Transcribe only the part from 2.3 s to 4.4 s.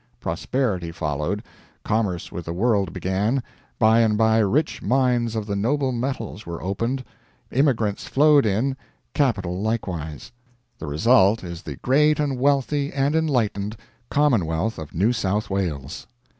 with the world began, by and by